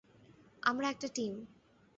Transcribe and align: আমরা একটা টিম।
আমরা 0.63 0.87
একটা 0.89 1.07
টিম। 1.15 1.33